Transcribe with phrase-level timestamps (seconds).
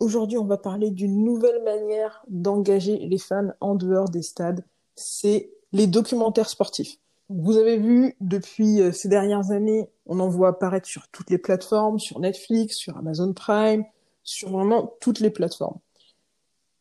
[0.00, 4.64] Aujourd'hui, on va parler d'une nouvelle manière d'engager les fans en dehors des stades.
[4.96, 6.98] C'est les documentaires sportifs.
[7.30, 11.38] Vous avez vu depuis euh, ces dernières années, on en voit apparaître sur toutes les
[11.38, 13.84] plateformes, sur Netflix, sur Amazon Prime,
[14.22, 15.78] sur vraiment toutes les plateformes.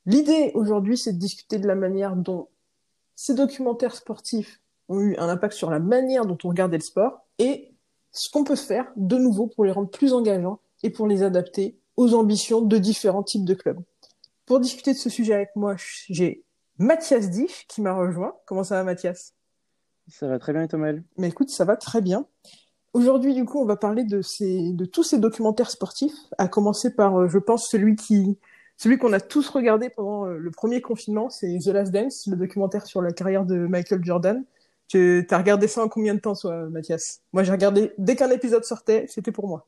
[0.05, 2.49] L'idée aujourd'hui, c'est de discuter de la manière dont
[3.15, 7.25] ces documentaires sportifs ont eu un impact sur la manière dont on regardait le sport
[7.39, 7.71] et
[8.11, 11.77] ce qu'on peut faire de nouveau pour les rendre plus engageants et pour les adapter
[11.97, 13.79] aux ambitions de différents types de clubs.
[14.45, 15.75] Pour discuter de ce sujet avec moi,
[16.09, 16.43] j'ai
[16.77, 18.35] Mathias Dich qui m'a rejoint.
[18.45, 19.33] Comment ça va Mathias?
[20.07, 20.93] Ça va très bien Thomas.
[21.17, 22.25] Mais écoute, ça va très bien.
[22.93, 26.93] Aujourd'hui, du coup, on va parler de, ces, de tous ces documentaires sportifs, à commencer
[26.93, 28.37] par, euh, je pense, celui qui,
[28.77, 32.35] celui qu'on a tous regardé pendant euh, le premier confinement, c'est The Last Dance, le
[32.35, 34.43] documentaire sur la carrière de Michael Jordan.
[34.89, 37.21] Tu as regardé ça en combien de temps, toi, Mathias?
[37.31, 39.67] Moi, j'ai regardé dès qu'un épisode sortait, c'était pour moi.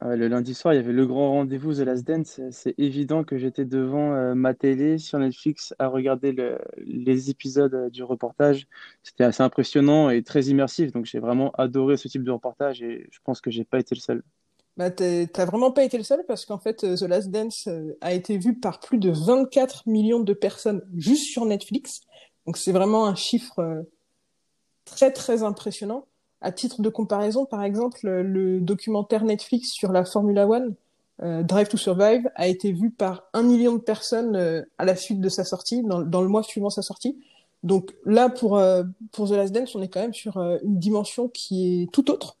[0.00, 2.40] Ah le lundi soir, il y avait le grand rendez-vous The Last Dance.
[2.52, 6.36] C'est évident que j'étais devant euh, ma télé sur Netflix à regarder
[6.76, 8.68] les épisodes euh, du reportage.
[9.02, 10.92] C'était assez impressionnant et très immersif.
[10.92, 13.96] Donc j'ai vraiment adoré ce type de reportage et je pense que j'ai pas été
[13.96, 14.22] le seul.
[14.76, 17.68] Bah, t'as vraiment pas été le seul parce qu'en fait, euh, The Last Dance
[18.00, 22.02] a été vu par plus de 24 millions de personnes juste sur Netflix.
[22.46, 23.84] Donc c'est vraiment un chiffre
[24.84, 26.06] très très impressionnant.
[26.40, 30.74] À titre de comparaison, par exemple, le documentaire Netflix sur la Formula One,
[31.22, 34.94] euh, Drive to Survive, a été vu par un million de personnes euh, à la
[34.94, 37.18] suite de sa sortie, dans, le mois suivant sa sortie.
[37.64, 41.28] Donc là, pour, euh, pour The Last Dance, on est quand même sur une dimension
[41.28, 42.36] qui est tout autre.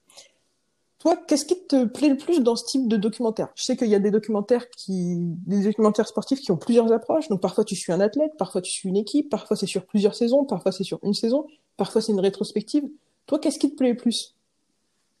[1.00, 3.48] Toi, qu'est-ce qui te plaît le plus dans ce type de documentaire?
[3.54, 7.28] Je sais qu'il y a des documentaires qui, des documentaires sportifs qui ont plusieurs approches.
[7.28, 10.16] Donc parfois tu suis un athlète, parfois tu suis une équipe, parfois c'est sur plusieurs
[10.16, 11.46] saisons, parfois c'est sur une saison,
[11.76, 12.84] parfois c'est une rétrospective.
[13.28, 14.34] Toi, qu'est-ce qui te plaît le plus?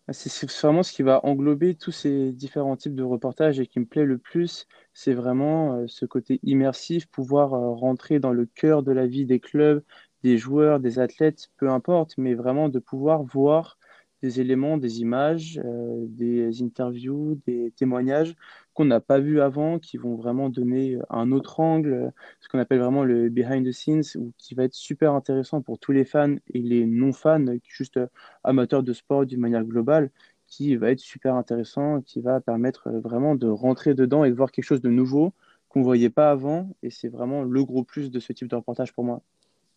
[0.08, 3.78] Ah, C'est vraiment ce qui va englober tous ces différents types de reportages et qui
[3.80, 8.46] me plaît le plus, c'est vraiment euh, ce côté immersif, pouvoir euh, rentrer dans le
[8.46, 9.82] cœur de la vie des clubs,
[10.22, 13.78] des joueurs, des athlètes, peu importe, mais vraiment de pouvoir voir
[14.22, 18.34] des éléments, des images, euh, des interviews, des témoignages
[18.78, 22.78] qu'on n'a pas vu avant, qui vont vraiment donner un autre angle, ce qu'on appelle
[22.78, 26.36] vraiment le behind the scenes, ou qui va être super intéressant pour tous les fans
[26.54, 27.98] et les non-fans, juste
[28.44, 30.12] amateurs de sport d'une manière globale,
[30.46, 34.52] qui va être super intéressant, qui va permettre vraiment de rentrer dedans et de voir
[34.52, 35.32] quelque chose de nouveau
[35.68, 36.70] qu'on ne voyait pas avant.
[36.84, 39.22] Et c'est vraiment le gros plus de ce type de reportage pour moi.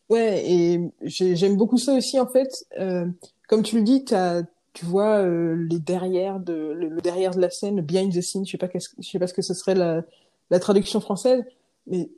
[0.09, 2.67] Ouais, et j'aime beaucoup ça aussi en fait.
[2.79, 3.07] Euh,
[3.47, 4.13] comme tu le dis, tu
[4.83, 8.45] vois euh, les derrière de le, derrière de la scène, behind the scene.
[8.45, 10.03] Je sais pas je sais pas ce que ce serait la,
[10.49, 11.43] la traduction française,
[11.87, 12.09] mais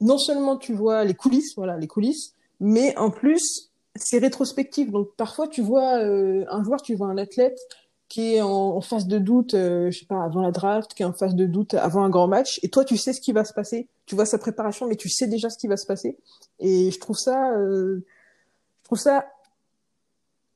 [0.00, 4.90] non seulement tu vois les coulisses, voilà les coulisses, mais en plus c'est rétrospectif.
[4.90, 7.58] Donc parfois tu vois euh, un joueur, tu vois un athlète
[8.08, 11.06] qui est en, phase de doute, euh, je sais pas, avant la draft, qui est
[11.06, 13.44] en phase de doute avant un grand match, et toi tu sais ce qui va
[13.44, 16.16] se passer, tu vois sa préparation, mais tu sais déjà ce qui va se passer.
[16.58, 18.02] Et je trouve ça, euh,
[18.80, 19.26] je trouve ça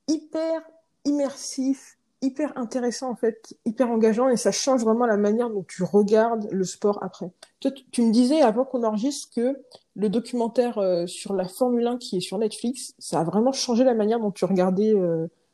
[0.07, 0.63] hyper
[1.05, 5.83] immersif, hyper intéressant en fait, hyper engageant, et ça change vraiment la manière dont tu
[5.83, 7.31] regardes le sport après.
[7.59, 9.57] Toi, tu me disais avant qu'on enregistre que
[9.95, 13.83] le documentaire euh, sur la Formule 1 qui est sur Netflix, ça a vraiment changé
[13.83, 14.93] la manière dont tu regardais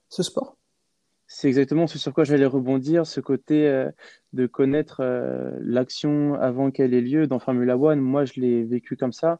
[0.09, 0.55] ce sport?
[1.31, 3.91] C'est exactement ce sur quoi j'allais rebondir, ce côté euh,
[4.33, 7.99] de connaître euh, l'action avant qu'elle ait lieu dans Formula One.
[7.99, 9.39] Moi, je l'ai vécu comme ça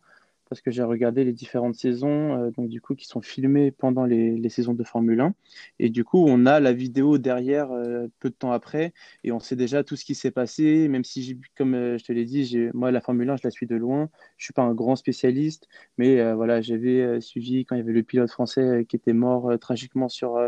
[0.49, 4.05] parce que j'ai regardé les différentes saisons, euh, donc du coup qui sont filmées pendant
[4.05, 5.33] les, les, saisons de Formule 1,
[5.79, 8.93] et du coup on a la vidéo derrière euh, peu de temps après,
[9.23, 12.11] et on sait déjà tout ce qui s'est passé, même si comme euh, je te
[12.11, 14.73] l'ai dit, moi la Formule 1 je la suis de loin, je suis pas un
[14.73, 15.67] grand spécialiste,
[15.97, 20.09] mais voilà j'avais suivi quand il y avait le pilote français qui était mort tragiquement
[20.09, 20.39] sur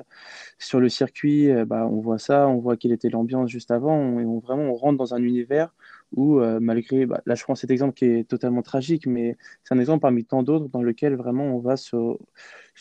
[0.57, 4.25] sur le circuit, bah on voit ça, on voit quelle était l'ambiance juste avant, et
[4.25, 5.71] on, vraiment on rentre dans un univers
[6.13, 9.74] où euh, malgré, bah, là je prends cet exemple qui est totalement tragique, mais c'est
[9.74, 11.96] un exemple parmi tant d'autres dans lequel vraiment on va se,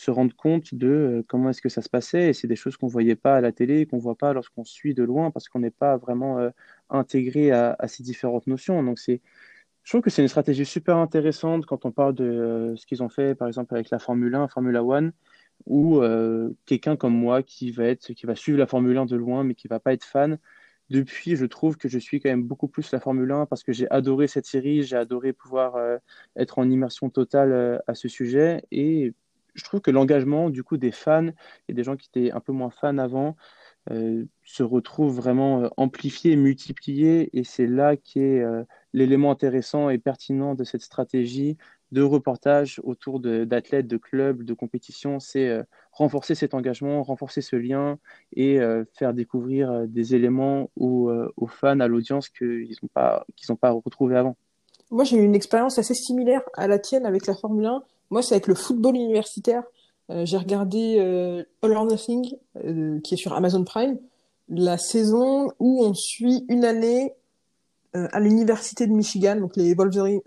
[0.07, 2.87] rendre compte de euh, comment est-ce que ça se passait, et c'est des choses qu'on
[2.87, 5.47] ne voyait pas à la télé, qu'on ne voit pas lorsqu'on suit de loin, parce
[5.49, 6.49] qu'on n'est pas vraiment euh,
[6.89, 8.83] intégré à, ces différentes notions.
[8.83, 9.19] Donc je
[9.89, 13.35] trouve que c'est une stratégie super intéressante quand on parle de ce qu'ils ont fait,
[13.35, 15.13] par exemple avec la Formule 1, Formula One,
[15.65, 16.01] ou
[16.65, 19.55] quelqu'un comme moi qui va, être, qui va suivre la Formule 1 de loin, mais
[19.55, 20.37] qui ne va pas être fan,
[20.91, 23.73] depuis, je trouve que je suis quand même beaucoup plus la Formule 1 parce que
[23.73, 25.77] j'ai adoré cette série, j'ai adoré pouvoir
[26.35, 29.13] être en immersion totale à ce sujet et
[29.53, 31.29] je trouve que l'engagement du coup des fans
[31.67, 33.35] et des gens qui étaient un peu moins fans avant
[33.89, 38.63] euh, se retrouve vraiment euh, amplifié, multiplié, et c'est là qu'est euh,
[38.93, 41.57] l'élément intéressant et pertinent de cette stratégie
[41.91, 45.19] de reportage autour d'athlètes, de, clubs, de compétitions,
[45.91, 47.97] renforcer cet engagement, renforcer ce lien
[48.35, 48.59] et
[48.93, 54.15] faire découvrir des éléments aux, aux fans, à l'audience qu'ils n'ont pas, qu'ils pas retrouvé
[54.15, 54.35] avant.
[54.91, 57.83] Moi, j'ai eu une expérience assez similaire à la tienne avec la Formule 1.
[58.09, 59.63] Moi, c'est avec le football universitaire.
[60.09, 62.35] Euh, j'ai regardé euh, All or Nothing,
[62.65, 63.97] euh, qui est sur Amazon Prime,
[64.49, 67.13] la saison où on suit une année
[67.93, 70.21] à l'université de Michigan, donc les Wolverines,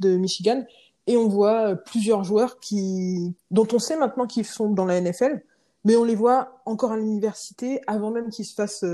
[0.00, 0.62] de Michigan,
[1.06, 5.42] et on voit plusieurs joueurs qui, dont on sait maintenant qu'ils sont dans la NFL,
[5.84, 8.84] mais on les voit encore à l'université avant même qu'ils se fassent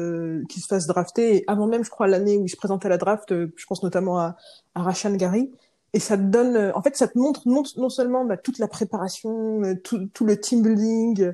[0.49, 2.99] qu'ils se fassent drafter, avant même, je crois, l'année où ils se présentent à la
[2.99, 3.31] draft.
[3.31, 4.37] je pense notamment à,
[4.75, 5.51] à Rashan Gary
[5.95, 8.59] et ça te donne, euh, en fait, ça te montre non, non seulement bah, toute
[8.59, 11.33] la préparation, euh, tout, tout, le team building,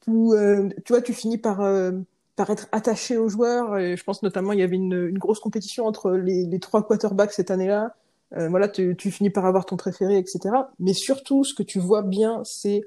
[0.00, 1.58] tout, euh, tu vois, tu finis par,
[2.36, 3.78] par être attaché aux joueurs.
[3.78, 7.32] Et je pense notamment, il y avait une, une grosse compétition entre les trois quarterbacks
[7.32, 7.94] cette année-là.
[8.32, 10.54] Voilà, tu, tu finis par avoir ton préféré, etc.
[10.78, 12.82] Mais surtout, ce que tu vois bien, c'est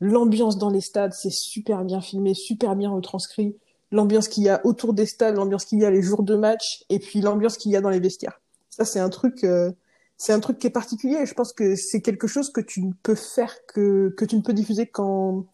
[0.00, 1.12] l'ambiance dans les stades.
[1.12, 3.56] C'est super bien filmé, super bien retranscrit.
[3.90, 6.84] L'ambiance qu'il y a autour des stades, l'ambiance qu'il y a les jours de match,
[6.90, 8.40] et puis l'ambiance qu'il y a dans les vestiaires.
[8.70, 9.44] Ça, c'est un truc
[10.16, 12.92] c'est un truc qui est particulier je pense que c'est quelque chose que tu ne
[13.02, 15.44] peux faire que, que tu ne peux diffuser qu'en,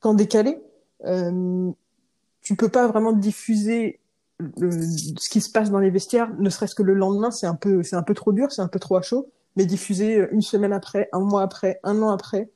[0.00, 0.58] qu'en décalé.
[1.04, 1.70] Euh,
[2.40, 4.00] tu peux pas vraiment diffuser
[4.40, 7.82] ce qui se passe dans les vestiaires, ne serait-ce que le lendemain, c'est un peu,
[7.82, 9.30] c'est un peu trop dur, c'est un peu trop à chaud.
[9.56, 12.48] Mais diffuser une semaine après, un mois après, un an après,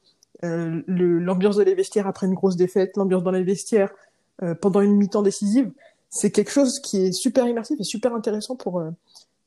[0.44, 3.92] euh, l'ambiance de les vestiaires après une grosse défaite, l'ambiance dans les vestiaires
[4.42, 5.72] euh, pendant une mi-temps décisive,
[6.10, 8.90] c'est quelque chose qui est super immersif et super intéressant pour euh,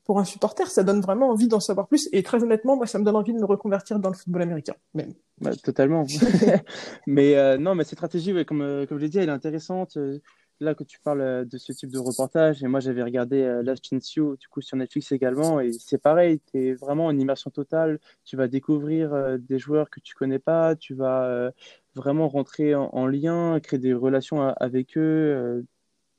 [0.06, 2.08] pour un supporter, ça donne vraiment envie d'en savoir plus.
[2.12, 4.74] Et très honnêtement, moi, ça me donne envie de me reconvertir dans le football américain,
[4.94, 5.12] même.
[5.40, 6.06] Bah, totalement.
[7.08, 9.98] mais euh, non, mais cette stratégie, comme, euh, comme je l'ai dit, elle est intéressante.
[10.62, 13.86] Euh, là que tu parles de ce type de reportage, et moi j'avais regardé Last
[13.88, 17.98] Chance You, sur Netflix également, et c'est pareil, tu es vraiment en immersion totale.
[18.24, 21.52] Tu vas découvrir des joueurs que tu connais pas, tu vas
[21.94, 25.64] vraiment rentrer en, en, lien, créer des relations avec eux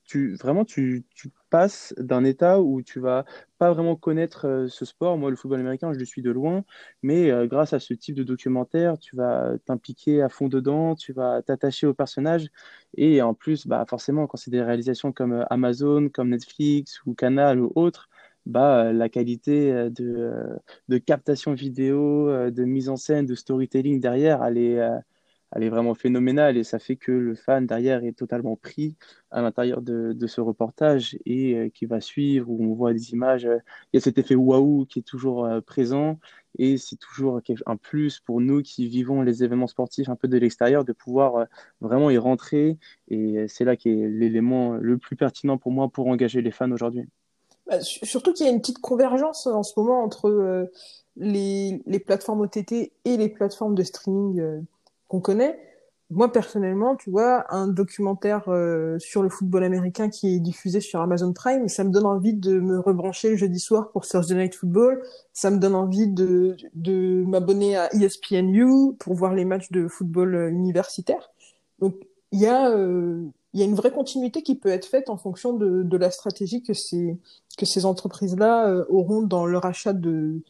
[0.07, 1.05] tu vraiment tu,
[1.49, 3.23] passes d'un état où tu vas
[3.57, 5.17] pas vraiment connaître euh, ce sport.
[5.17, 6.65] Moi, le football américain, je le suis de loin,
[7.03, 11.13] mais euh, grâce à ce type de documentaire, tu vas t'impliquer à fond dedans, tu
[11.13, 12.47] vas t'attacher au personnage,
[12.97, 17.13] et en plus, bah forcément, quand c'est des réalisations comme euh, Amazon, comme Netflix ou
[17.13, 18.09] Canal ou autres,
[18.45, 20.31] bah, la qualité de,
[20.87, 24.79] de captation vidéo, de mise en scène, de storytelling derrière, elle est,
[25.55, 28.95] elle est vraiment phénoménale et ça fait que le fan derrière est totalement pris
[29.31, 33.45] à l'intérieur de, ce reportage et euh, qui va suivre où on voit des images.
[33.45, 33.59] Euh,
[33.91, 36.19] il y a cet effet waouh qui est toujours euh, présent
[36.59, 40.37] et c'est toujours un plus pour nous qui vivons les événements sportifs un peu de
[40.37, 41.45] l'extérieur de pouvoir
[41.81, 42.77] vraiment y rentrer
[43.09, 46.71] et c'est là qui est l'élément le plus pertinent pour moi pour engager les fans
[46.71, 47.07] aujourd'hui.
[47.67, 50.67] Bah, surtout qu'il y a une petite convergence en ce moment entre
[51.15, 54.65] les, les plateformes OTT et les plateformes de streaming
[55.07, 55.59] qu'on connaît.
[56.09, 61.01] Moi, personnellement, tu vois, un documentaire euh, sur le football américain qui est diffusé sur
[61.01, 64.55] Amazon Prime, ça me donne envie de me rebrancher le jeudi soir pour Thursday Night
[64.55, 65.03] Football.
[65.33, 70.35] Ça me donne envie de, de m'abonner à ESPNU pour voir les matchs de football
[70.35, 71.29] euh, universitaire.
[71.79, 71.95] Donc,
[72.31, 72.69] il y a...
[72.69, 75.97] Euh, il y a une vraie continuité qui peut être faite en fonction de, de
[75.97, 77.17] la stratégie que ces,
[77.57, 80.41] que ces entreprises-là auront dans leur achat de,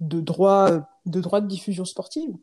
[0.00, 2.34] de droits de droits de diffusion sportive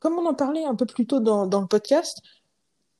[0.00, 2.20] comme on en parlait un peu plus tôt dans, le podcast,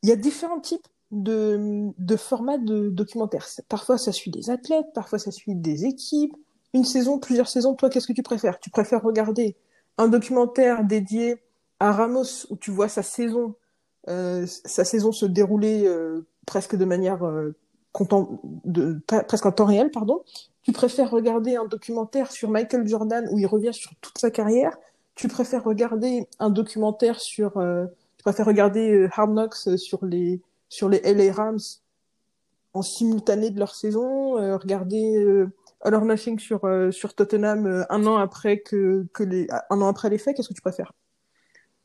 [0.02, 3.46] il y a différents types de, formats de documentaires.
[3.68, 6.36] Parfois, ça suit des athlètes, parfois, ça suit des équipes.
[6.72, 8.60] Une saison, plusieurs saisons, toi, qu'est-ce que tu préfères?
[8.60, 9.56] Tu préfères regarder
[9.98, 11.42] un documentaire dédié
[11.80, 13.56] à Ramos où tu vois sa saison,
[14.08, 17.56] euh, sa saison se dérouler euh, presque de manière euh,
[19.26, 20.22] presque en temps réel, pardon?
[20.62, 24.76] Tu préfères regarder un documentaire sur Michael Jordan où il revient sur toute sa carrière
[25.20, 27.84] tu préfères regarder un documentaire sur, euh,
[28.16, 31.58] tu préfères regarder euh, Hard Knocks sur les sur les LA Rams
[32.72, 35.44] en simultané de leur saison, euh, regarder
[35.82, 36.60] All or Nothing sur
[36.90, 40.54] sur Tottenham un an après que que les un an après les faits, qu'est-ce que
[40.54, 40.92] tu préfères?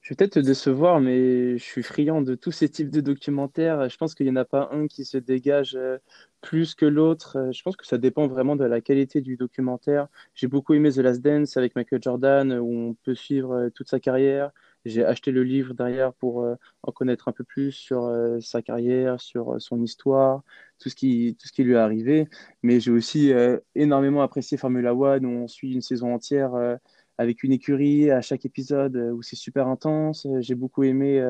[0.05, 3.89] Je vais peut-être te décevoir, mais je suis friand de tous ces types de documentaires.
[3.89, 5.97] Je pense qu'il n'y en a pas un qui se dégage euh,
[6.41, 7.37] plus que l'autre.
[7.39, 10.07] Euh, je pense que ça dépend vraiment de la qualité du documentaire.
[10.35, 13.89] J'ai beaucoup aimé The Last Dance avec Michael Jordan, où on peut suivre euh, toute
[13.89, 14.51] sa carrière.
[14.85, 16.47] J'ai acheté le livre derrière pour
[16.83, 18.07] en connaître un peu plus sur
[18.39, 20.43] sa carrière, sur son histoire,
[20.77, 22.27] tout ce qui, tout ce qui lui est arrivé.
[22.61, 23.33] Mais j'ai aussi
[23.73, 26.77] énormément apprécié Formula One, où on suit une saison entière
[27.17, 30.27] avec une écurie à chaque épisode où c'est super intense.
[30.39, 31.23] J'ai beaucoup aimé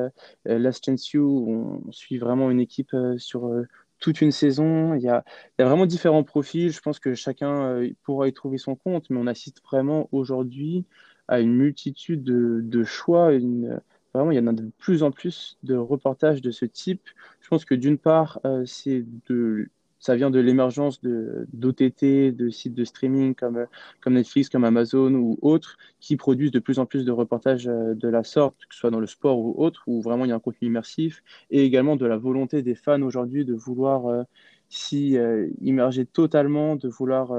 [0.44, 3.50] Last Chance You, où on suit vraiment une équipe sur
[3.98, 4.94] toute une saison.
[4.94, 5.24] Il y, a,
[5.58, 6.72] vraiment différents profils.
[6.72, 10.84] Je pense que chacun pourra y trouver son compte, mais on assiste vraiment aujourd'hui
[11.28, 13.30] à une multitude de, choix.
[14.14, 17.02] Vraiment, il y en a de plus en plus de reportages de ce type.
[17.40, 19.68] Je pense que d'une part, euh, c'est de
[20.06, 23.66] ça vient de l'émergence d'OTT, de, sites de streaming comme,
[24.06, 28.08] Netflix, comme Amazon ou autres, qui produisent de plus en plus de reportages euh, de
[28.08, 30.36] la sorte, que ce soit dans le sport ou autre, où vraiment il y a
[30.36, 34.22] un contenu immersif, et également de la volonté des fans aujourd'hui de vouloir euh,
[34.68, 35.16] s'y
[35.60, 37.32] immerger totalement, de vouloir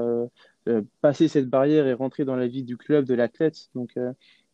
[1.02, 3.68] passer cette barrière et rentrer dans la vie du club, de l'athlète.
[3.74, 3.98] Donc,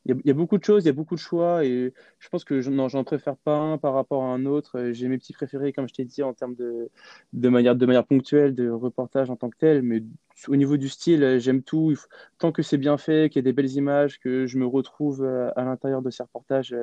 [0.07, 2.45] il y, a beaucoup de choses, il y a beaucoup de choix et je pense
[2.45, 4.79] que j'en préfère pas un par rapport à un autre.
[4.79, 8.05] Euh, j'ai mes petits préférés, comme je t'ai dit, en termes de, manière, de manière
[8.05, 9.83] ponctuelle, de reportage en tant que tel.
[9.83, 10.03] Mais
[10.49, 11.95] au niveau du style, euh, j'aime tout.
[12.39, 15.25] Tant que c'est bien fait, qu'il y a des belles images, que je me retrouve
[15.25, 16.77] euh, à l'intérieur de ces reportages,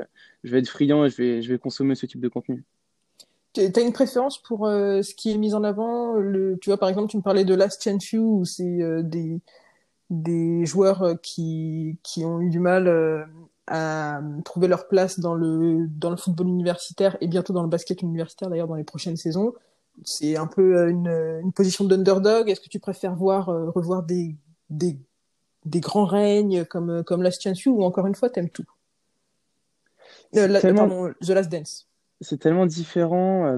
[0.43, 2.63] je vais être friand et je vais, je consommer ce type de contenu.
[3.53, 6.15] Tu as une préférence pour ce qui est mis en avant
[6.61, 9.41] Tu vois, par exemple, tu me parlais de Last Chance You, où c'est des
[10.11, 13.25] des joueurs euh, qui, qui ont eu du mal euh,
[13.65, 18.03] à trouver leur place dans le, dans le football universitaire et bientôt dans le basket
[18.03, 19.53] universitaire d'ailleurs dans les prochaines saisons.
[20.03, 21.07] C'est un peu euh, une,
[21.41, 22.49] une position d'underdog.
[22.49, 24.35] Est-ce que tu préfères voir, revoir des,
[24.69, 24.99] des,
[25.65, 28.65] des grands règnes comme, comme Last Chance You ou encore une fois, t'aimes tout?
[30.75, 31.87] Pardon, The Last Dance.
[32.19, 33.57] C'est tellement différent.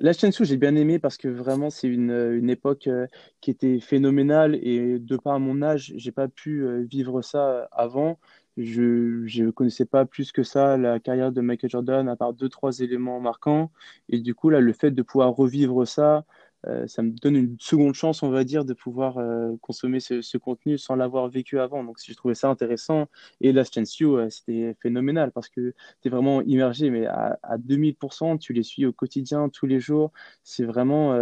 [0.00, 3.06] La Sou, j'ai bien aimé parce que vraiment, c'est une, une époque euh,
[3.40, 8.18] qui était phénoménale et de par mon âge, j'ai pas pu euh, vivre ça avant.
[8.56, 12.48] Je ne connaissais pas plus que ça la carrière de Michael Jordan à part deux,
[12.48, 13.70] trois éléments marquants.
[14.08, 16.24] Et du coup, là, le fait de pouvoir revivre ça,
[16.66, 20.36] euh, ça me donne une seconde chance, on va dire, de pouvoir euh, consommer ce,
[20.38, 21.84] contenu sans l'avoir vécu avant.
[21.84, 23.08] Donc, j'ai trouvé ça intéressant,
[23.40, 27.38] et Last Chance You, euh, c'était phénoménal parce que tu es vraiment immergé, mais à,
[27.42, 30.12] à 2000%, tu les suis au quotidien, tous les jours.
[30.42, 31.14] C'est vraiment,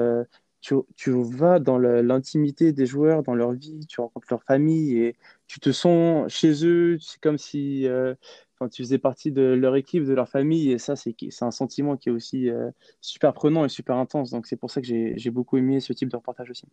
[0.60, 5.60] tu, vas dans l'intimité des joueurs, dans leur vie, tu rencontres leur famille et tu
[5.60, 6.98] te sens chez eux.
[7.00, 7.86] C'est comme si
[8.68, 10.70] tu faisais partie de leur équipe, de leur famille.
[10.70, 14.30] Et ça, c'est un sentiment qui est aussi euh, super prenant et super intense.
[14.30, 16.66] Donc, c'est pour ça que j'ai beaucoup aimé ce type de reportage aussi.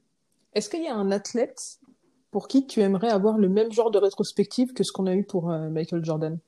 [0.54, 1.80] Est-ce qu'il y a un athlète
[2.32, 5.24] pour qui tu aimerais avoir le même genre de rétrospective que ce qu'on a eu
[5.24, 6.40] pour euh, Michael Jordan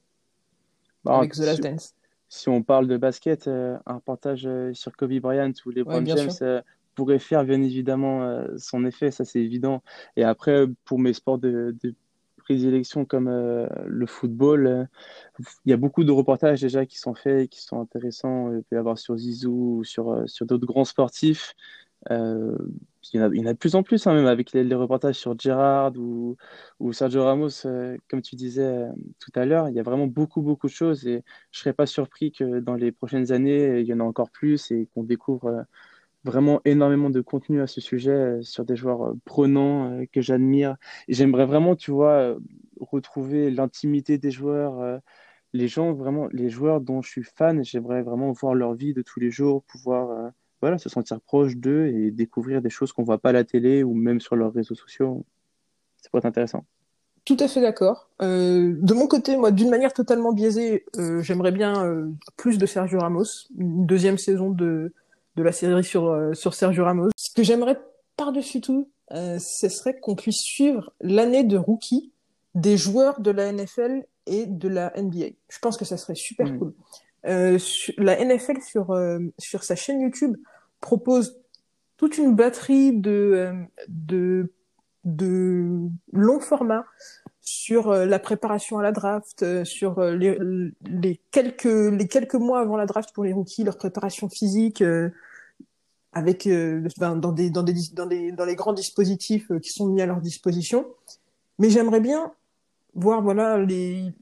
[1.03, 1.95] bah, avec The Last Dance?
[2.29, 6.61] Si on parle de basket, euh, un reportage sur Kobe Bryant ou les ouais, James
[6.95, 9.81] pourrait faire bien évidemment son effet, ça c'est évident.
[10.17, 11.95] Et après, pour mes sports de, de
[12.41, 14.85] prédilection comme euh, le football, euh,
[15.65, 18.51] il y a beaucoup de reportages déjà qui sont faits et qui sont intéressants.
[18.53, 21.53] Il peut y avoir sur Zizou ou sur, euh, sur d'autres grands sportifs.
[22.09, 22.57] il,
[23.13, 26.35] y en a, de plus en plus, hein, même avec les, reportages sur Gerrard ou,
[26.79, 27.63] ou Sergio Ramos,
[28.09, 28.87] comme tu disais
[29.19, 29.69] tout à l'heure.
[29.69, 32.59] Il y a vraiment beaucoup, beaucoup de choses et je ne serais pas surpris que
[32.59, 35.65] dans les prochaines années, il y en a encore plus et qu'on découvre
[36.23, 40.21] vraiment énormément de contenu à ce sujet euh, sur des joueurs euh, prenants euh, que
[40.21, 40.75] j'admire.
[41.07, 42.35] Et j'aimerais vraiment, tu vois,
[42.79, 45.01] retrouver l'intimité des joueurs,
[45.53, 47.63] les gens vraiment, les joueurs dont je suis fan.
[47.63, 51.87] J'aimerais vraiment voir leur vie de tous les jours, pouvoir voilà, se sentir proche d'eux
[51.87, 54.75] et découvrir des choses qu'on voit pas à la télé ou même sur leurs réseaux
[54.75, 55.25] sociaux.
[55.97, 56.65] Ça pourrait être intéressant.
[57.23, 58.09] Tout à fait d'accord.
[58.23, 62.99] Euh, de mon côté, moi, d'une manière totalement biaisée, euh, j'aimerais bien plus de Sergio
[62.99, 64.91] Ramos, une deuxième saison de
[65.35, 67.09] de la série sur, euh, sur Sergio Ramos.
[67.15, 67.79] Ce que j'aimerais
[68.17, 72.13] par-dessus tout, euh, ce serait qu'on puisse suivre l'année de rookie
[72.55, 75.35] des joueurs de la NFL et de la NBA.
[75.49, 76.59] Je pense que ça serait super mm.
[76.59, 76.73] cool.
[77.27, 77.59] Euh,
[77.97, 80.35] la NFL sur, euh, sur sa chaîne YouTube
[80.79, 81.39] propose
[81.97, 83.53] toute une batterie de,
[83.87, 84.51] de,
[85.03, 86.85] de longs formats
[87.51, 90.37] sur euh, la préparation à la draft, euh, sur euh, les,
[90.89, 94.83] les, quelques les quelques mois avant la draft pour les rookies, leur préparation physique
[96.13, 96.47] avec
[96.97, 100.05] ben, dans des dans des dans des dans les grands dispositifs qui sont mis à
[100.05, 100.85] leur disposition.
[101.59, 102.31] Mais j'aimerais bien
[102.95, 104.13] voir voilà les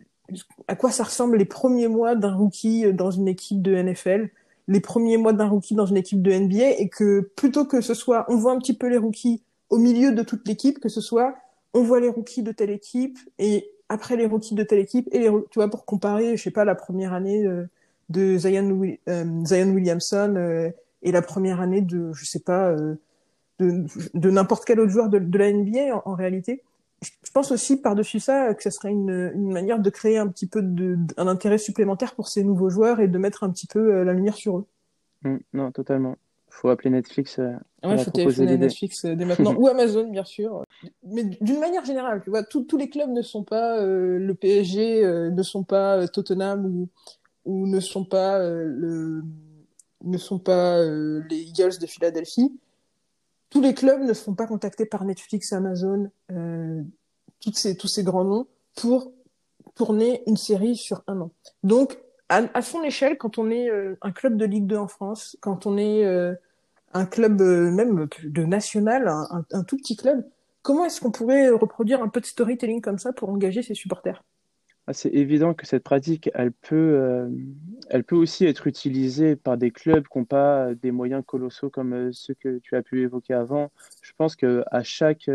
[0.68, 4.30] à quoi ça ressemble les premiers mois d'un rookie dans une équipe de NFL,
[4.68, 7.94] les premiers mois d'un rookie dans une équipe de NBA et que plutôt que ce
[7.94, 11.02] soit on voit un petit peu les rookies au milieu de toute l'équipe, que ce
[11.02, 11.36] soit
[11.74, 15.20] on voit les rookies de telle équipe et après les rookies de telle équipe et
[15.20, 17.66] les, tu vois pour comparer je sais pas la première année euh,
[18.10, 20.70] de Zion, euh, Williamson euh,
[21.02, 22.76] et la première année de je sais pas
[23.60, 26.64] de, de n'importe quel autre joueur de, la NBA en, réalité
[27.02, 30.48] je pense aussi par-dessus ça que ce serait une, une manière de créer un petit
[30.48, 34.04] peu de, un intérêt supplémentaire pour ces nouveaux joueurs et de mettre un petit peu
[34.04, 34.66] la lumière sur eux.
[35.24, 36.18] Mmh, non, totalement.
[36.50, 37.40] Faut appeler Netflix.
[37.40, 37.54] Euh,
[37.84, 40.64] ouais, faut téléphoner Netflix dès maintenant ou Amazon bien sûr.
[41.04, 45.44] Mais d'une manière générale, tu vois, tous les clubs ne sont pas le PSG, ne
[45.44, 46.90] sont pas Tottenham ou
[47.46, 49.24] ou ne sont pas le
[50.04, 52.60] ne sont pas les Eagles de Philadelphie.
[53.50, 56.12] Tous les clubs ne sont pas contactés par Netflix, Amazon,
[57.40, 59.12] toutes ces, tous ces grands noms pour
[59.76, 61.32] tourner une série sur un an.
[61.64, 61.98] Donc,
[62.30, 65.66] à, son échelle, quand on est euh, un club de Ligue 2 en France, quand
[65.66, 66.36] on est euh,
[66.94, 70.24] un club euh, même de national, un, tout petit club,
[70.62, 74.24] comment est-ce qu'on pourrait reproduire un peu de storytelling comme ça pour engager ses supporters?
[74.86, 77.30] Ah, c'est évident que cette pratique, elle peut,
[77.90, 82.12] elle peut aussi être utilisée par des clubs qui n'ont pas des moyens colossaux comme
[82.12, 83.72] ceux que tu as pu évoquer avant.
[84.02, 85.30] Je pense que à chaque,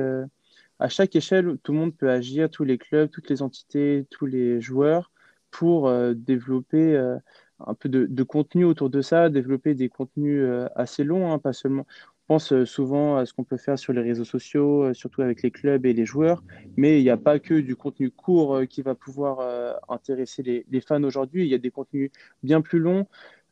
[0.80, 4.26] à chaque échelle, tout le monde peut agir, tous les clubs, toutes les entités, tous
[4.26, 5.12] les joueurs,
[5.54, 7.16] pour euh, développer euh,
[7.60, 11.52] un peu de, contenu autour de ça, développer des contenus euh, assez longs, hein, pas
[11.52, 11.86] seulement.
[12.28, 15.50] On pense souvent à ce qu'on peut faire sur les réseaux sociaux, surtout avec les
[15.50, 16.42] clubs et les joueurs,
[16.76, 20.80] mais il n'y a pas que du contenu court qui va pouvoir intéresser les, les
[20.80, 21.44] fans aujourd'hui.
[21.44, 22.10] Il y a des contenus
[22.42, 23.06] bien plus longs.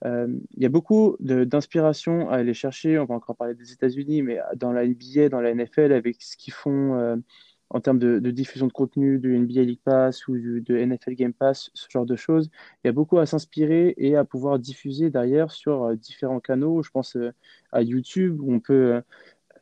[0.06, 2.98] il y a beaucoup d'inspiration à aller chercher.
[2.98, 6.38] On va encore parler des États-Unis, mais dans la NBA, dans la NFL, avec ce
[6.38, 7.22] qu'ils font
[7.72, 11.70] en termes de, diffusion de contenu de NBA League Pass ou de NFL Game Pass,
[11.72, 12.50] ce genre de choses.
[12.84, 16.82] Il y a beaucoup à s'inspirer et à pouvoir diffuser derrière sur euh, différents canaux.
[16.82, 17.32] Je pense euh,
[17.72, 19.00] à YouTube où on peut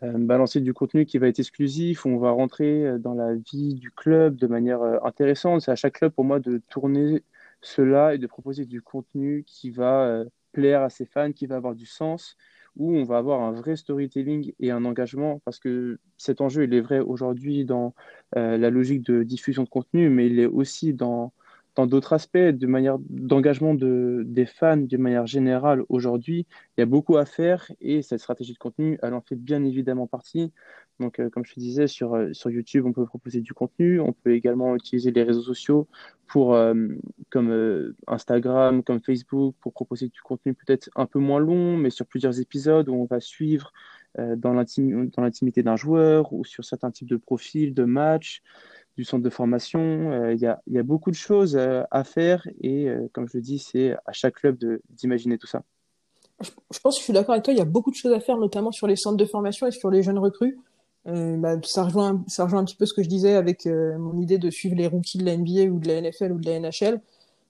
[0.03, 3.75] euh, balancer du contenu qui va être exclusif, où on va rentrer dans la vie
[3.75, 5.61] du club de manière intéressante.
[5.63, 7.23] C'est à chaque club pour moi de tourner
[7.61, 11.75] cela et de proposer du contenu qui va plaire à ses fans, qui va avoir
[11.77, 12.37] du sens
[12.77, 16.75] où on va avoir un vrai storytelling et un engagement, parce que cet enjeu, il
[16.75, 17.95] est vrai aujourd'hui dans
[18.37, 21.33] euh, la logique de diffusion de contenu, mais il est aussi dans
[21.77, 26.47] dans d'autres aspects, de manière d'engagement de, des fans de manière générale aujourd'hui,
[26.77, 29.65] il y a beaucoup à faire et cette stratégie de contenu, elle en fait bien
[29.65, 30.53] évidemment partie.
[31.01, 34.01] Donc, euh, comme je te disais, sur, euh, sur YouTube, on peut proposer du contenu.
[34.01, 35.89] On peut également utiliser les réseaux sociaux
[36.29, 36.75] pour, euh,
[37.31, 42.07] comme Instagram, comme Facebook, pour proposer du contenu peut-être un peu moins long, mais sur
[42.07, 43.73] plusieurs épisodes où on va suivre
[44.19, 48.43] dans l'intimité d'un joueur ou sur certains types de profils, de matchs
[49.01, 50.13] du centre de formation.
[50.13, 53.43] Euh, il y, a, beaucoup de choses euh, à faire et, euh, comme je le
[53.43, 54.59] dis, c'est à chaque club
[54.91, 55.63] d'imaginer tout ça.
[56.43, 56.51] Je,
[56.83, 57.55] pense que je suis d'accord avec toi.
[57.55, 59.71] Il y a beaucoup de choses à faire, notamment sur les centres de formation et
[59.71, 60.59] sur les jeunes recrues.
[61.07, 64.39] Bah, ça, rejoint, ça rejoint un petit peu ce que je disais avec mon idée
[64.39, 67.01] de suivre les rookies de la NBA ou de la NFL ou de la NHL.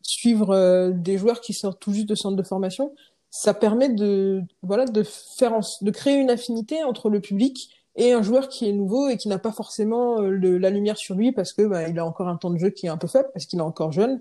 [0.02, 2.92] Suivre des joueurs qui sortent tout juste de centre de formation,
[3.30, 8.22] ça permet de, voilà, de, faire de créer une affinité entre le public et un
[8.22, 11.52] joueur qui est nouveau et qui n'a pas forcément euh, la lumière sur lui parce
[11.52, 13.46] que bah, il a encore un temps de jeu qui est un peu faible parce
[13.46, 14.20] qu'il est encore jeune.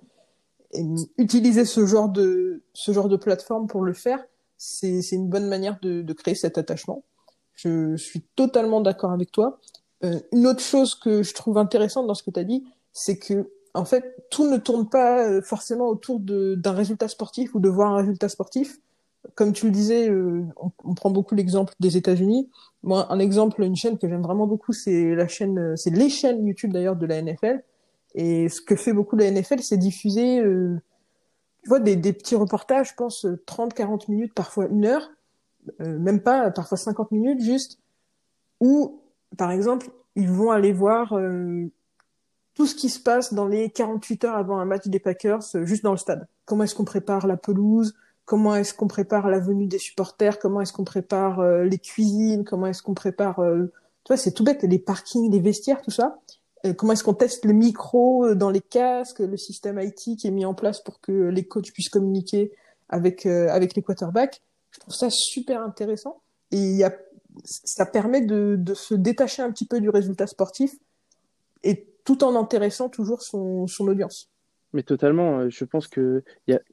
[0.74, 0.84] Et
[1.18, 4.24] utiliser ce genre de ce genre de plateforme pour le faire,
[4.58, 7.04] c'est une bonne manière de, de créer cet attachement.
[7.56, 9.60] Je, suis totalement d'accord avec toi.
[10.04, 13.18] Euh, une autre chose que je trouve intéressante dans ce que tu as dit, c'est
[13.18, 17.70] que en fait tout ne tourne pas euh, forcément autour d'un résultat sportif ou de
[17.70, 18.80] voir un résultat sportif
[19.36, 20.46] comme tu le disais, euh,
[20.84, 22.50] on, prend beaucoup l'exemple des États-Unis.
[22.84, 26.10] Moi, un exemple, une chaîne que j'aime vraiment beaucoup, c'est la chaîne, euh, c'est les
[26.10, 27.64] chaînes YouTube d'ailleurs de la NFL.
[28.16, 30.80] Et ce que fait beaucoup la NFL, c'est diffuser, euh,
[31.64, 35.10] tu vois, des, des, petits reportages, je pense 30, 40 minutes, parfois une heure,
[35.80, 37.80] même pas, parfois 50 minutes, juste,
[38.60, 39.02] où,
[39.38, 41.14] par exemple, ils vont aller voir
[42.56, 45.84] tout ce qui se passe dans les 48 heures avant un match des Packers, juste
[45.84, 46.28] dans le stade.
[46.46, 47.94] Comment est-ce qu'on prépare la pelouse?
[48.30, 52.44] Comment est-ce qu'on prépare la venue des supporters, comment est-ce qu'on prépare euh, les cuisines,
[52.44, 55.90] comment est-ce qu'on prépare, euh, tu vois, c'est tout bête, les parkings, les vestiaires, tout
[55.90, 56.20] ça.
[56.64, 60.32] Euh, comment est-ce qu'on teste le micro dans les casques, le système IT qui est
[60.32, 62.52] mis en place pour que les coachs puissent communiquer
[62.88, 64.44] avec avec les quarterbacks.
[64.70, 66.96] Je trouve ça super intéressant et y a,
[67.44, 70.76] ça permet de, de se détacher un petit peu du résultat sportif
[71.64, 74.30] et tout en intéressant toujours son, son audience.
[74.74, 76.24] Mais totalement, euh, je pense que,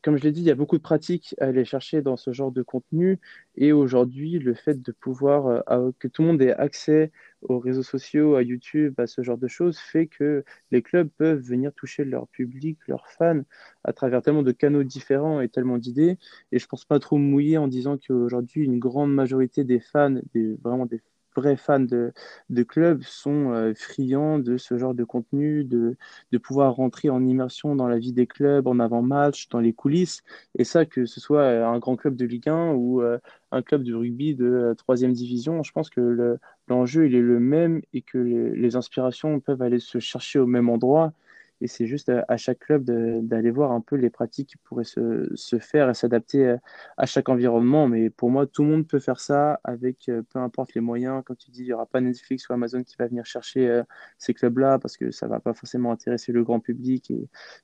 [0.03, 2.31] comme je l'ai dit, il y a beaucoup de pratiques à aller chercher dans ce
[2.33, 3.19] genre de contenu.
[3.57, 7.83] Et aujourd'hui, le fait de pouvoir, euh, que tout le monde ait accès aux réseaux
[7.83, 12.05] sociaux, à YouTube, à ce genre de choses, fait que les clubs peuvent venir toucher
[12.05, 13.43] leur public, leurs fans,
[13.85, 16.19] à travers tellement de canaux différents et tellement d'idées.
[16.53, 20.17] Et je pense pas trop mouiller en disant qu'aujourd'hui, une grande majorité des fans,
[20.63, 21.01] vraiment des
[21.37, 22.13] vrais fans de,
[22.51, 25.97] de clubs sont euh, friands de ce genre de contenu, de,
[26.33, 30.23] de pouvoir rentrer en immersion dans la vie des clubs, en avant-match, dans les coulisses.
[30.59, 33.19] Et ça, que ce soit euh, un grand club de Ligue 1 ou euh,
[33.53, 37.83] un club de rugby de troisième division, je pense que l'enjeu, il est le même
[37.93, 41.13] et que les, les, inspirations peuvent aller se chercher au même endroit.
[41.61, 45.59] Et c'est juste à, chaque club d'aller voir un peu les pratiques qui pourraient se,
[45.61, 46.57] faire et s'adapter
[46.97, 47.89] à, chaque environnement.
[47.89, 51.23] Mais pour moi, tout le monde peut faire ça avec peu importe les moyens.
[51.25, 53.83] Comme tu dis, il n'y aura pas Netflix ou Amazon qui va venir chercher
[54.19, 57.11] ces clubs-là parce que ça ne va pas forcément intéresser le grand public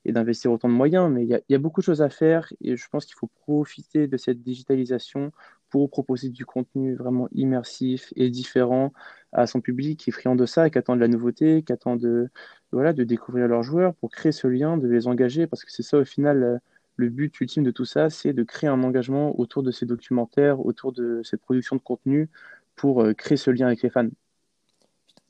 [0.04, 1.10] et, d'investir autant de moyens.
[1.10, 4.06] Mais il y a beaucoup de choses à faire et je pense qu'il faut profiter
[4.06, 5.32] de cette digitalisation
[5.72, 8.92] pour proposer du contenu vraiment immersif et différent
[9.32, 11.96] à son public qui est friand de ça, qui attend de la nouveauté, qui attend
[11.96, 12.28] de,
[12.72, 15.82] voilà, de découvrir leurs joueurs pour créer ce lien, de les engager, parce que c'est
[15.82, 16.58] ça au final euh,
[16.96, 20.60] le but ultime de tout ça, c'est de créer un engagement autour de ces documentaires,
[20.60, 22.28] autour de cette production de contenu
[22.76, 24.08] pour euh, créer ce lien avec les fans.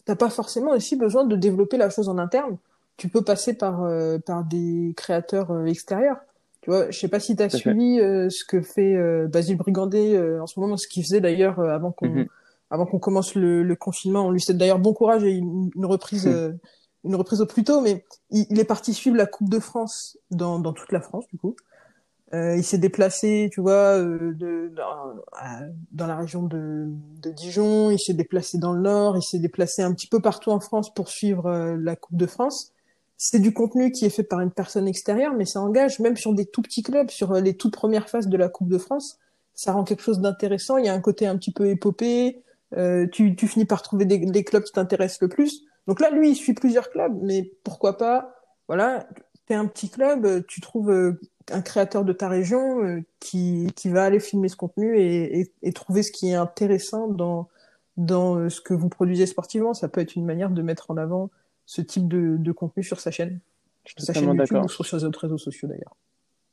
[0.05, 2.59] T'as pas forcément aussi besoin de développer la chose en interne.
[2.96, 6.18] Tu peux passer par, euh, par des créateurs extérieurs.
[6.62, 9.57] Tu vois, je sais pas si tu as suivi euh, ce que fait euh, Basile
[9.57, 12.27] Brigandet euh, en ce moment, ce qu'il faisait d'ailleurs avant qu'on mhm.
[12.70, 14.27] avant qu'on commence le, le, confinement.
[14.27, 16.57] On lui souhaite d'ailleurs bon courage et une, reprise hmm.
[17.03, 20.61] une reprise au plus tôt, mais il, est parti suivre la Coupe de France dans,
[20.61, 21.57] dans toute la France du coup.
[22.33, 25.20] il s'est déplacé, tu vois, de, dans,
[25.90, 26.87] dans, la région de,
[27.20, 27.90] de Dijon.
[27.90, 29.16] Il s'est déplacé dans le Nord.
[29.16, 32.71] Il s'est déplacé un petit peu partout en France pour suivre la Coupe de France
[33.24, 36.35] c'est du contenu qui est fait par une personne extérieure, mais ça engage même sur
[36.35, 39.20] des tout petits clubs, sur euh, les toutes premières phases de la Coupe de France.
[39.54, 40.76] Ça rend quelque chose d'intéressant.
[40.76, 42.42] Il y a un côté un petit peu épopée.
[42.76, 45.62] Euh, tu, tu finis par trouver des, clubs qui t'intéressent le plus.
[45.87, 48.35] Donc là, lui, il suit plusieurs clubs, mais pourquoi pas
[48.66, 49.06] Voilà,
[49.46, 51.20] t'es un petit club, tu trouves euh,
[51.52, 55.72] un créateur de ta région qui, qui va aller filmer ce contenu et, et, et,
[55.72, 57.48] trouver ce qui est intéressant dans,
[57.96, 59.74] dans ce que vous produisez sportivement.
[59.74, 61.30] Ça peut être une manière de mettre en avant
[61.66, 63.40] ce type de, de contenu sur sa chaîne.
[63.85, 65.96] Sur sa chaîne YouTube ou sur ses autres réseaux sociaux d'ailleurs.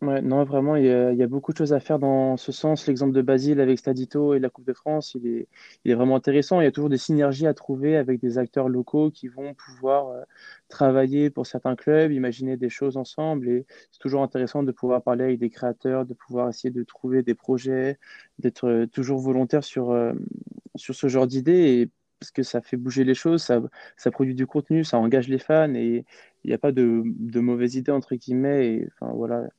[0.02, 2.38] Ouais, non, vraiment, il y, a, il y, a, beaucoup de choses à faire dans
[2.38, 2.88] ce sens.
[2.88, 5.48] L'exemple de Basile avec Stadito et la Coupe de France, il est,
[5.84, 6.62] il est vraiment intéressant.
[6.62, 10.08] Il y a toujours des synergies à trouver avec des acteurs locaux qui vont pouvoir
[10.08, 10.22] euh,
[10.70, 13.50] travailler pour certains clubs, imaginer des choses ensemble.
[13.50, 17.22] Et c'est toujours intéressant de pouvoir parler avec des créateurs, de pouvoir essayer de trouver
[17.22, 18.00] des projets,
[18.40, 20.14] d'être euh, toujours volontaire sur, euh,
[20.76, 21.82] sur ce genre d'idées.
[21.82, 25.40] Et parce que ça fait bouger les choses, ça, produit du contenu, ça engage les
[25.40, 26.06] fans et
[26.44, 28.68] il n'y a pas de, de mauvaises idées entre guillemets.
[28.68, 29.50] Et, enfin voilà,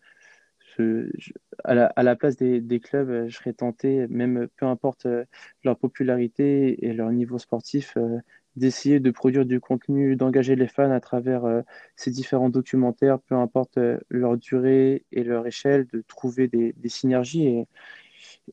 [1.65, 5.25] à, la, place des, clubs, je serais tenté, même peu importe euh,
[5.65, 8.19] leur popularité et leur niveau sportif, euh,
[8.57, 11.63] d'essayer de produire du contenu, d'engager les fans à travers euh,
[11.97, 17.67] ces différents documentaires, peu importe leur durée et leur échelle, de trouver des, synergies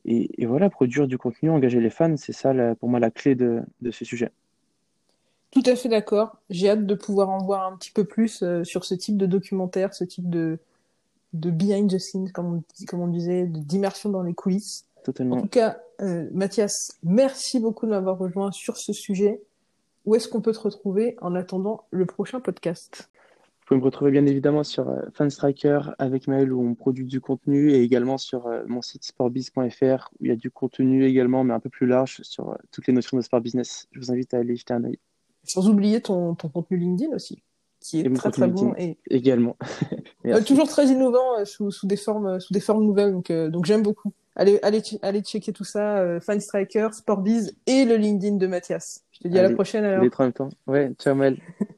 [0.04, 3.62] et, voilà, produire du contenu, engager les fans, c'est ça pour moi la clé de,
[3.90, 4.30] ce sujet.
[5.50, 6.36] Tout à fait d'accord.
[6.50, 9.24] J'ai hâte de pouvoir en voir un petit peu plus euh, sur ce type de
[9.24, 10.58] documentaire, ce type de,
[11.32, 14.84] de behind the scenes, comme on, comme on disait, d'immersion dans les coulisses.
[15.04, 15.36] Totalement.
[15.36, 19.40] En tout cas, euh, Mathias, merci beaucoup de m'avoir rejoint sur ce sujet.
[20.04, 23.10] Où est-ce qu'on peut te retrouver en attendant le prochain podcast?
[23.68, 27.70] Pouvez me retrouver bien évidemment sur euh, Fanstriker avec Maël où on produit du contenu
[27.70, 31.52] et également sur euh, mon site sportbiz.fr où il y a du contenu également mais
[31.52, 33.86] un peu plus large sur euh, toutes les notions de sport business.
[33.92, 34.98] Je vous invite à aller jeter un œil.
[35.44, 37.42] Sans oublier ton, ton contenu LinkedIn aussi
[37.80, 39.56] qui est très très bon et également.
[40.46, 44.12] toujours très innovant sous, sous, des formes sous des formes nouvelles donc donc j'aime beaucoup.
[44.34, 49.04] Allez allez allez checker tout ça Fanstriker, Sportbiz et le LinkedIn de Mathias.
[49.12, 50.02] Je te dis à la prochaine alors.
[50.02, 50.48] Les trois en même temps.
[50.66, 51.38] Ouais, ciao Maël.